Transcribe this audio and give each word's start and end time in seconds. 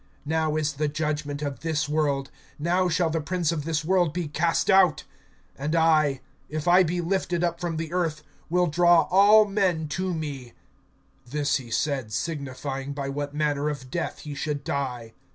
(31)Now 0.27 0.59
is 0.59 0.73
the 0.73 0.87
judgment 0.87 1.43
of 1.43 1.59
this 1.59 1.87
world; 1.87 2.31
now 2.57 2.89
shall 2.89 3.11
the 3.11 3.21
prince 3.21 3.51
of 3.51 3.65
this 3.65 3.85
world 3.85 4.13
be 4.15 4.27
cast 4.27 4.67
out. 4.71 5.03
(32)And 5.59 5.75
I, 5.75 6.21
if 6.49 6.67
I 6.67 6.81
be 6.81 7.01
lifted 7.01 7.43
up 7.43 7.59
from 7.61 7.77
the 7.77 7.93
earth, 7.93 8.23
will 8.49 8.65
draw 8.65 9.03
all 9.11 9.45
men 9.45 9.87
to 9.89 10.11
me. 10.15 10.53
(33)This 11.29 11.57
he 11.57 11.69
said, 11.69 12.11
signifying 12.11 12.93
by 12.93 13.09
what 13.09 13.35
manner 13.35 13.69
of 13.69 13.91
death 13.91 14.21
he 14.21 14.33
should 14.33 14.63
die. 14.63 15.13